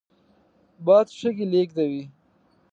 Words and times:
باد 0.85 1.07
شګې 1.19 1.45
لېږدوي 1.51 2.03